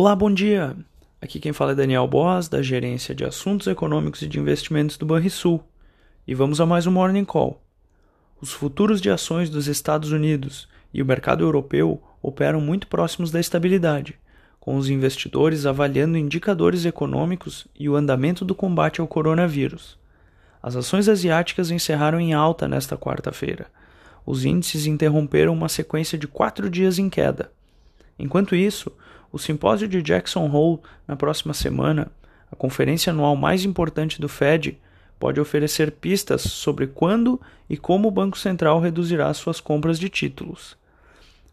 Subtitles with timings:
[0.00, 0.76] Olá, bom dia!
[1.20, 5.04] Aqui quem fala é Daniel Boas, da Gerência de Assuntos Econômicos e de Investimentos do
[5.04, 5.60] Banrisul.
[6.24, 7.60] E vamos a mais um Morning Call.
[8.40, 13.40] Os futuros de ações dos Estados Unidos e o mercado europeu operam muito próximos da
[13.40, 14.16] estabilidade,
[14.60, 19.98] com os investidores avaliando indicadores econômicos e o andamento do combate ao coronavírus.
[20.62, 23.66] As ações asiáticas encerraram em alta nesta quarta-feira.
[24.24, 27.50] Os índices interromperam uma sequência de quatro dias em queda.
[28.16, 28.92] Enquanto isso,
[29.32, 32.10] o simpósio de Jackson Hole na próxima semana,
[32.50, 34.78] a conferência anual mais importante do Fed,
[35.18, 40.76] pode oferecer pistas sobre quando e como o Banco Central reduzirá suas compras de títulos.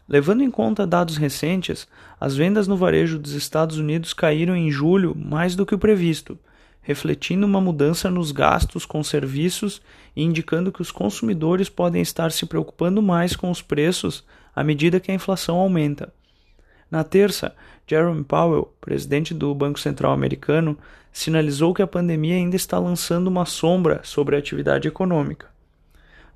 [0.08, 1.88] Levando em conta dados recentes,
[2.20, 6.38] as vendas no varejo dos Estados Unidos caíram em julho mais do que o previsto,
[6.80, 9.82] refletindo uma mudança nos gastos com serviços
[10.14, 15.00] e indicando que os consumidores podem estar se preocupando mais com os preços à medida
[15.00, 16.14] que a inflação aumenta.
[16.96, 17.54] Na terça,
[17.86, 20.78] Jerome Powell, presidente do Banco Central americano,
[21.12, 25.46] sinalizou que a pandemia ainda está lançando uma sombra sobre a atividade econômica.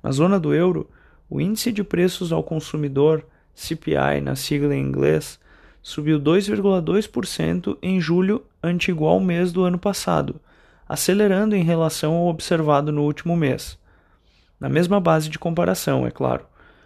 [0.03, 0.87] Na zona do euro,
[1.27, 5.39] o índice de preços ao consumidor, CPI na sigla em inglês,
[5.81, 10.39] subiu 2,2% em julho ante igual mês do ano passado,
[10.87, 13.79] acelerando em relação ao observado no último mês.
[14.59, 16.45] Na mesma base de comparação, é claro.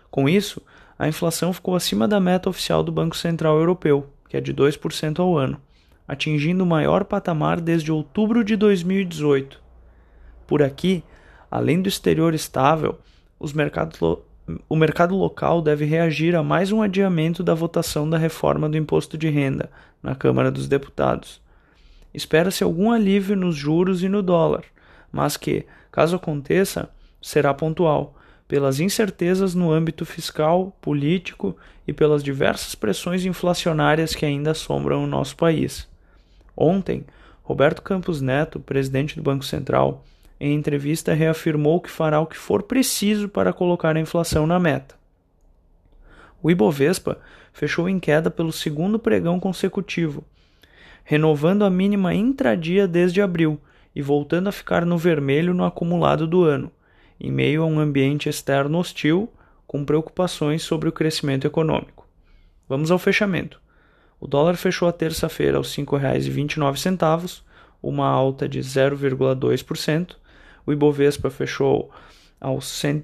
[0.09, 0.61] Com isso,
[0.98, 5.20] a inflação ficou acima da meta oficial do Banco Central Europeu, que é de 2%
[5.20, 5.59] ao ano,
[6.08, 9.62] atingindo o maior patamar desde outubro de 2018.
[10.47, 11.03] Por aqui,
[11.52, 12.97] além do exterior estável,
[14.70, 19.17] o mercado local deve reagir a mais um adiamento da votação da reforma do imposto
[19.17, 19.69] de renda
[20.02, 21.42] na Câmara dos Deputados.
[22.14, 24.64] Espera-se algum alívio nos juros e no dólar,
[25.12, 26.90] mas que, caso aconteça,
[27.22, 28.14] será pontual
[28.47, 31.55] pelas incertezas no âmbito fiscal, político
[31.88, 35.88] e pelas diversas pressões inflacionárias que ainda assombram o nosso país.
[36.55, 37.05] Ontem,
[37.43, 40.03] Roberto Campos Neto, presidente do Banco Central,
[40.39, 44.95] em entrevista reafirmou que fará o que for preciso para colocar a inflação na meta.
[46.41, 47.19] O Ibovespa
[47.53, 50.23] fechou em queda pelo segundo pregão consecutivo,
[51.03, 53.59] renovando a mínima intradia desde abril
[53.95, 56.72] e voltando a ficar no vermelho no acumulado do ano
[57.20, 59.31] em meio a um ambiente externo hostil
[59.66, 62.08] com preocupações sobre o crescimento econômico.
[62.68, 63.59] Vamos ao fechamento.
[64.20, 67.42] O dólar fechou a terça-feira aos R$ 5,29,
[67.81, 70.16] uma alta de 0,2%.
[70.66, 71.92] O Ibovespa fechou
[72.40, 73.02] aos 100